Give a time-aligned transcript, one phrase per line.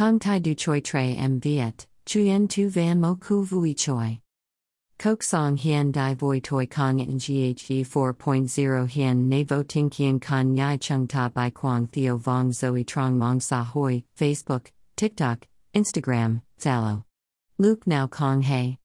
[0.00, 4.18] Kong Tai Du Choi Tre M Viet, Chuyen Tu Van Mo Ku Vui Choi.
[4.98, 10.18] Kok Song Hien Dai Voi Toi Kong in GHE 4.0 Hien Ne Vo Ting Kien
[10.18, 15.46] Kan Yai Chung Ta Bai Quang Theo Vong Zoe Trong Mong Sa Hoi, Facebook, TikTok,
[15.74, 17.04] Instagram, Zalo.
[17.58, 18.78] Luke Now Kong Hei.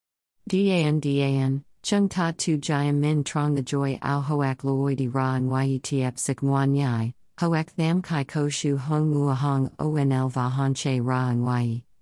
[0.50, 5.50] Dan Dan, Chung Ta Tu Jiam Min Trong the Joy Ao Hoak Loidi Ra and
[5.50, 10.74] Yetf Sik Nguan Yai, Hoak Tham Kai Ko Shu Hong Mua Hong Onl Va Han
[10.74, 11.36] Che Ra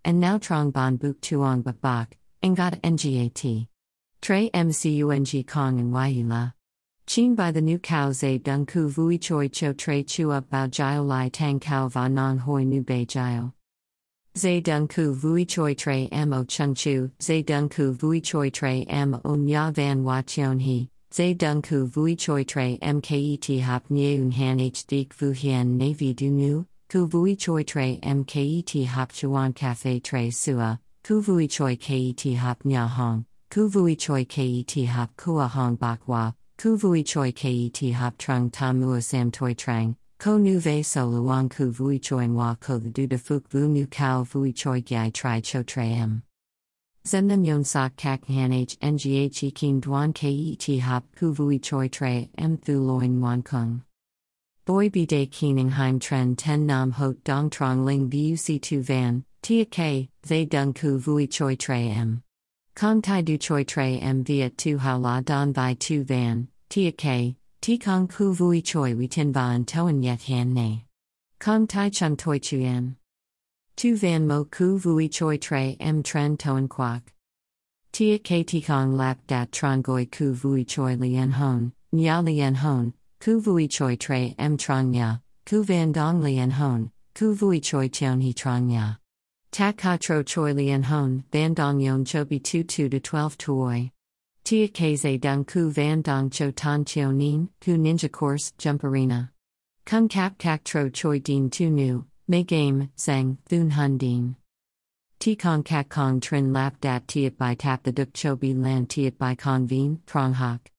[0.06, 3.68] and now Trong Bon Buk Tuong Bak Bak, Ngat Ngat.
[4.22, 6.52] Trey Mcung Kong and Yi La.
[7.08, 11.04] Chin by the new cow Zay Dung Ku Vui Choi Cho Chu Up Bao Jio
[11.04, 13.54] Lai Tang Kao Va Nong Hoi Nu Bei Jio.
[14.38, 18.84] Zay Dung Ku Vui Choi Trey Mo Chung Chu, Zay Dung Ku Vui Choi Trey
[18.88, 23.88] M O Nya Van Wa Chion He, Zay Dung Ku Vui Choi Trey MKET Hop
[23.90, 29.12] Nyeun Han H Dik Vu Hien Navy Du Nu, Ku Vui Choi Trey MKET Hop
[29.12, 33.28] Chuan Cafe Trey Sua, Ku Vui Choi KET Hop Nya Hong.
[33.52, 38.80] Ku Vui Choi Ket Hop Kua Hong Bakwa, Ku Vui Choi Ket Hop Trung Tam
[38.80, 42.90] Mua Sam Toi Trang, Ko Nu Ve So Luang Ku Vui Choi Wa Ko the
[42.90, 46.24] Du De Fuk Vu Nu Kao Vui Choi Gai Tri Cho Tre M.
[47.06, 51.90] Zendam Yon Sak Kak Han H Ngh E King Duan Ket Hop Ku Vui Choi
[51.90, 53.84] Tre M Thu Loin Wan Kung.
[54.64, 59.66] Boy Bi De Keeningheim Tren Ten Nam Hot Dong Trong Ling Buc Tu Van, Tia
[59.66, 62.24] K, Zay Dung Ku Vui Choi Tre M.
[62.74, 66.94] Kong Tai Du Choi Tre M Viet Tu Hao La Don Vai Tu Van, Tia
[66.94, 70.86] K, Ti Kong Ku Vui Choi We Tin Van Toan Yet Han Ne.
[71.40, 72.96] Kong Tai Chung Toi Chuyen.
[73.76, 77.02] Tu Van Mo Ku Vui Choi Tre M Tren Toan Quoc.
[77.92, 82.56] Tia K Ti Kong Lap Dat Tron Goi Ku Vui Choi Lien Hon, Nya Lien
[82.56, 87.60] Hon, Ku Vui Choi Tre M Trong Nya, Ku Van Dong Lien Hon, Ku Vui
[87.60, 88.98] Choi Tion He Trong Nya.
[89.54, 93.38] Tak ha tro choi lien hon, van dong yon cho bi tu tu to 12
[93.38, 93.92] tuoi.
[94.44, 99.32] Tia kze dung ku van dong cho tan chio nin, ku ninja course, jump arena.
[99.86, 104.36] Kung kap kak tro choi din tu nu, me game, sang, thun hun din.
[105.20, 108.86] Ti kong kak kong trin lap dat tiet by tap the duk cho bi lan
[108.86, 110.70] tiet by kong veen, prong hak.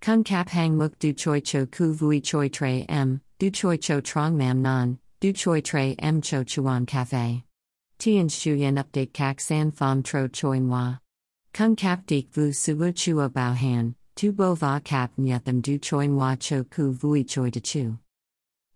[0.00, 4.00] Kung kap hang muk du choi cho ku vui choi tre m, du choi cho
[4.00, 7.42] trong mam nan, du choi tre m cho chuan cafe.
[7.98, 10.96] Tien Shuyen update kak san fam tro choi moi.
[11.54, 16.06] Kung kap dik vu suwa chua bao han, tu bo va kap nyatham du choi
[16.06, 17.98] moi cho ku vui choi de chu.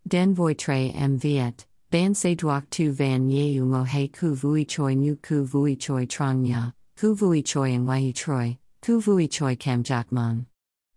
[0.08, 4.64] Den voi tre m viet, ban se duok tu van yeu mo he ku vui
[4.64, 9.26] choi nu ku vui choi trong nya, ku vui choi and wai troi, ku vui
[9.26, 10.46] choi kam jakmon.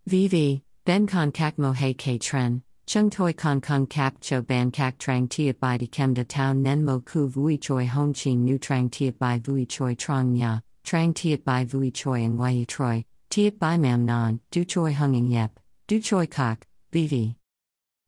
[0.06, 4.70] Vivi, ben con kak mo he ke tren, Chung toi con kung kap cho ban
[4.70, 8.46] kak trang tiat bai di kem da town nen mo ku vui choi hong chin
[8.46, 12.66] nu trang tiat bai vui choi trong nya, trang tiat bai vui choi and wai
[12.68, 15.52] troi, tiat bai mam non, du choi hunging yep,
[15.88, 17.36] du choi kak, vivi.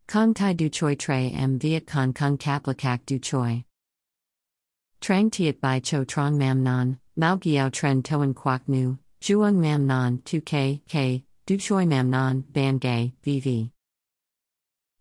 [0.08, 3.64] Kong tai du choi tre m viet con kung kak du choi.
[5.02, 9.88] Trang tiat bai cho trong mam non, mao giao tren toan quak nu, juang mam
[9.88, 13.72] non, tu k, k, du choi mam non, ban gay, vivi.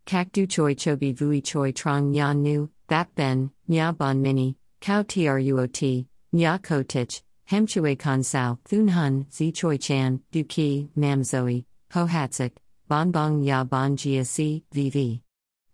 [0.06, 5.02] Kak du choi chobi vui choi trong yan nu, that ben, nya bon mini, kao
[5.02, 10.88] truot, nya ko tich, hem chue con sao, thun hun, zi choi chan, du ki,
[10.96, 12.52] mam zoe, ho hatsik,
[12.88, 15.20] bon bong ya bon jia si, vv.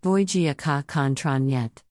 [0.03, 1.83] Voi jia ka con tron yet.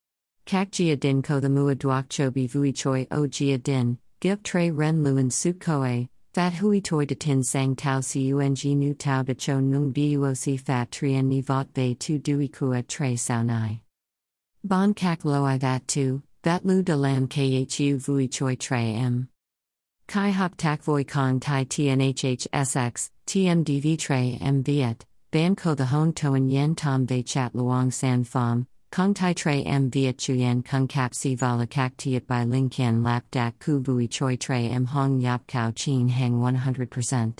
[0.46, 4.72] Kak jia din ko the mua duok chobi vui choi o jia din, gip tre
[4.72, 9.34] ren luen su koe, Fat hui toi de tin sang tau cung nu tau de
[9.34, 13.82] cho nung buoc fat trien ni vot bei tu dui kua tre sao nai.
[14.64, 19.28] Bon kak loi vat tu, vat lu de lam khu vui choi tre m.
[20.08, 26.12] Kai hop tak voi kong tai tnhhsx, tmdv tre m viet, ban ko the hon
[26.14, 30.88] toan yen tom ve chat luong san fam, Kong Tai Tre M Viet Chuyen Kung
[30.88, 34.86] Kap Si Vala Kak Tiet by Ling Kian Lap Dak Ku Bui Choi Tre M
[34.86, 37.38] Hong Yap Kao Chin Hang 100%.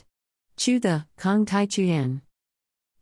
[0.58, 2.22] Chu the, Kong Tai Chuyen.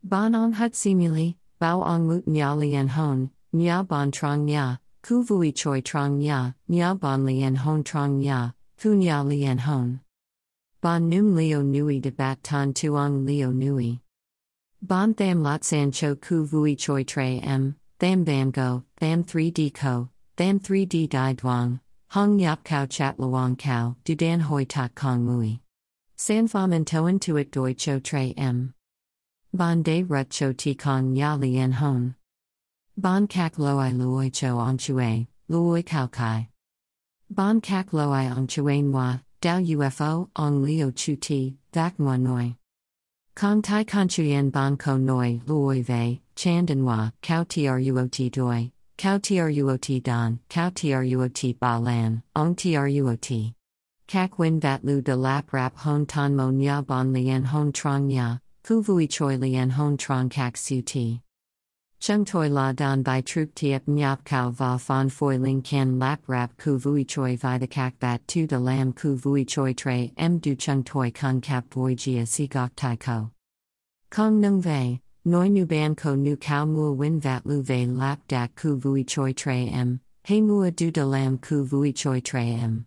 [0.01, 5.23] Ban Ong Hut Simuli, Bao Ong Mut Nya Lien Hon, Nya Bon Trong Nya, Ku
[5.23, 9.99] Vui Choi Trong Nya, Nya Bon Lien Hon Trong Nya, Ku Nya Lien Hon.
[10.79, 13.99] Bon Num Leo Nui De Bat Tan Tuong Leo Nui.
[14.81, 17.75] Bon Tham Lot San Cho Ku Vui Choi Tre M.
[17.99, 21.79] Tham Van Go, Tham 3D Co, Tham 3D Dai Duong,
[22.09, 25.59] Hong Yap Kao Chat Luong Kao, Dan Hoi Tak Kong Mui.
[26.15, 28.73] San Pham and Toan Tuik Doi Cho Tre M.
[29.53, 32.15] Bon De Rut Cho Ti Kong Ya Lien Hon.
[32.95, 36.49] Bon Kak Loi Luoi Cho Ong Chue, Luoi Kao Kai.
[37.29, 42.55] Bon kak loi ong chuan wa, dao UFO, ong leo chu ti, vak moi noi.
[43.37, 50.39] Kong tai conchuyen bon ko noi, luoi vei, chandanwa, kao truot doi, kao truot don,
[50.49, 53.53] kao truot ba lan, ong truot.
[54.07, 58.07] Kak win vat lu de lap rap hon ton mo nya bon lien hon trong
[58.07, 61.21] nya, ku vui choi lien hon trong kak su ti.
[61.99, 66.21] Chung toi la don by troop tiep nyap kao va fan foi ling kan lap
[66.27, 70.11] rap ku vui choi vi the kak bat tu de lam ku vui choi tre
[70.15, 73.31] m du chung toi kung kap voi jia si gok tai ko.
[74.11, 78.19] Kong nung ve, noi nu ban ko nu kao mua win vat lu vei lap
[78.27, 82.53] dak ku vui choi tre m, he mua du de lam ku vui choi tre
[82.61, 82.85] m.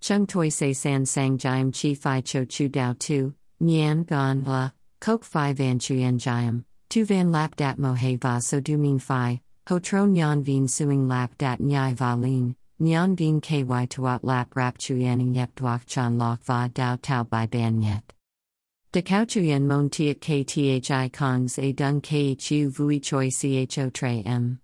[0.00, 4.70] Chung toi se san sang jiam chi fi cho chu dao tu, nyan gan la,
[5.00, 6.64] kok fi van chuyen jiam.
[6.90, 10.66] Tu van lap dat mo he va so du min phi, ho tron nyan vin
[10.66, 15.84] suing lap dat nyai va lin, nyan vin ky tuat lap rap chuyen yep duak
[15.86, 18.14] chan lok va dao tau by ban yet.
[18.92, 23.28] De cao chuyen mon tiat kthi kongs a dung khu vui choi
[23.66, 24.58] cho tre m.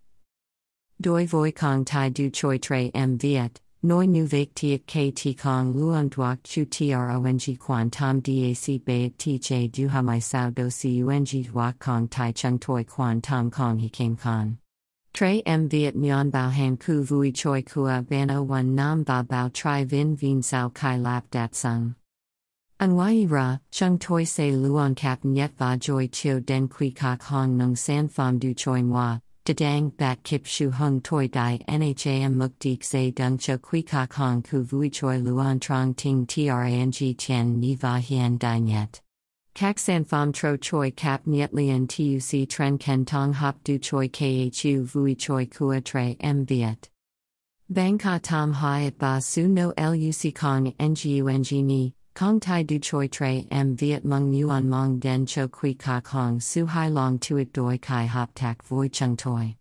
[0.98, 3.60] Doi voi kong tai du choi tre m viet.
[3.84, 9.70] Noi nu vek tiak kt kong luon duak chu trong quan tom dac bayet tj
[9.72, 14.16] du hamai sao do cung duak kong tai chung toi quan tam kong he king
[14.16, 14.56] con.
[15.12, 19.22] Tre m viet mian bao han ku vui choi kua ban o one nam ba
[19.22, 21.94] bao tri vin vin sao kai lap dat sung.
[22.80, 27.58] Anwai ra, chung toi se luon kap nyet va joy chio den kui kak hong
[27.58, 32.58] nung san fam du choi moi, Dadang bat kip shu hung toi dai nham muk
[32.58, 37.60] dik se dung cho kui kak hong ku vui choi luan trong ting trang tian
[37.60, 39.02] ni va hien dai net.
[39.54, 44.08] Kak san fam tro choi kap niet lien tuc tren ken tong hop du choi
[44.08, 46.88] khu vui choi kua tre m viet.
[47.68, 53.08] Bang ka tam hiat ba su no luc kong ngu ni, Kong Tai Du Choi
[53.08, 57.52] Tre M Viet Mong Muon Mong Den Cho Kui Ka Kong Su Hai Long Tuit
[57.52, 59.56] Doi Kai Hop Tak Voi Chung Toi.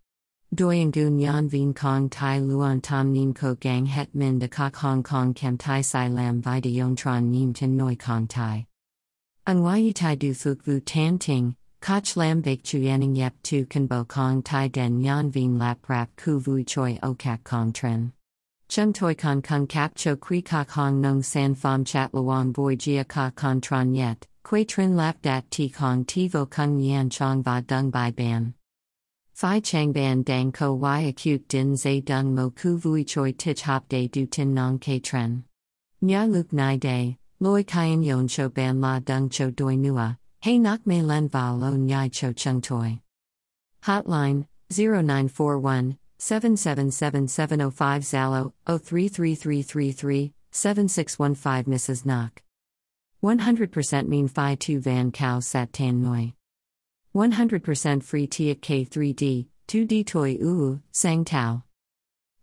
[0.54, 4.76] Doi Ngun Yan Vien Kong Tai Luon Tom Nim Ko Gang Het Min De Kok
[4.76, 8.64] Hong Kong Kem Tai Sai Lam Vi De Yon Tron Nim Tin Noi Kong Tai.
[9.48, 13.88] Yi Tai Du Fuk Vu Tan Ting, Koch Lam Bake Chu Yanning Yep Tu Kan
[13.88, 18.12] Bo Kong Tai Den Yan Vien Lap Rap Ku Vui Choi O Kak Kong Tren.
[18.74, 22.74] Chung toi con kung kap cho kui kak hong nung san fam chat luang boi
[22.74, 27.08] jia ka con tron yet, quay trin lap dat ti kong ti vo kung yan
[27.08, 28.52] chong va dung bai ban.
[29.32, 33.62] Phi chang ban dang ko y acute din zay dung mo ku vui choi tich
[33.62, 35.44] hop day du tin nong ke tren.
[36.02, 40.58] Nya luk nai day, loi kayan yon cho ban la dung cho doi nua, hey
[40.58, 42.98] nak me len va lo nyai cho chung toi.
[43.84, 52.04] Hotline 0941 777705 Zalo 033333 7615 Mrs.
[52.04, 52.42] Knock.
[53.22, 56.34] 100% mean Phi 2 Van Cow Sat Tan Noi.
[57.14, 61.62] 100% free Tiat K3D, 2D Toy Uu, Sang Tao.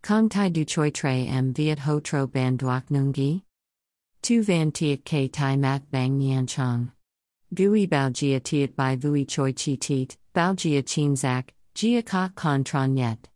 [0.02, 3.44] Kong Tai Du Choi Tre M Viet Ho Tro Ban Duak Nungi.
[4.24, 6.92] 2 Van Tiat K Tai Mat Bang Nian Chong.
[7.54, 12.30] Gui Bao Jia Tiat Bai Vui Choi Chi Tiet, Bao Jia Chin Zak, Jia Ka
[12.34, 13.28] Kon Tron Yet.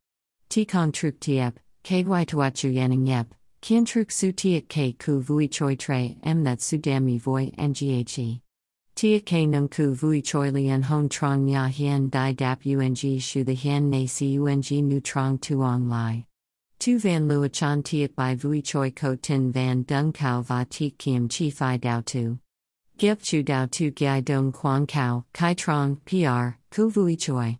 [0.55, 3.27] Tikong truk tiep, ky tuachu yanning yep,
[3.59, 8.39] kien truk su tiet k ku vui choi tre that su dami voi nghe.
[8.95, 13.43] Tiet k nung ku vui choi lien hon trong nya hien dai dap ung shu
[13.43, 16.25] the hien na si ung nu trong tuong lai.
[16.79, 20.91] Tu van lua chan tiet by vui choi ko tin van dung kao va ti
[20.91, 22.39] kim chi fi dao tu.
[22.97, 27.57] Gip chu dao tu gai dong quang kao, kai trong, pr, ku vui choi.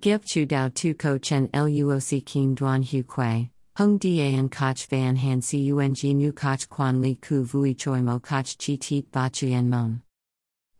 [0.00, 5.14] Gip chu dao tu ko chen luoc keen duan hu quay, hung dan koch van
[5.16, 9.68] han cung nu koch quan li ku vui choi mo koch chi tit ba chuyen
[9.68, 10.00] mon.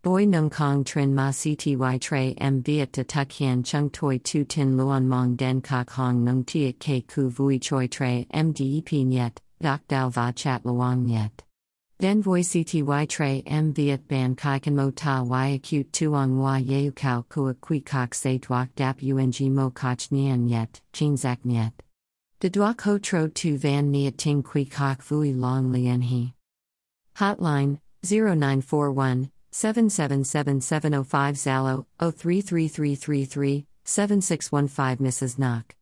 [0.03, 4.45] Boy nung kong trin ma cty tre m viet to tuk hien chung toi tu
[4.45, 9.37] tin luon mong den kok hong nung tiet K ku vui choi tre mdep nyet,
[9.61, 11.45] dok dao va chat luong nyet.
[12.01, 16.57] Den voi cty tre m viet ban kai kan mo ta y acute tuong wa
[16.57, 21.45] yeu kao kua kui kok se duak dap ung mo koch nian yet, chin zak
[21.45, 21.73] nyet.
[22.41, 26.33] De duak ho tro tu van niat ting kui kok vui long lien he.
[27.17, 35.37] Hotline 0941 777705 Zalo 033333 7615 Mrs.
[35.37, 35.75] Knock.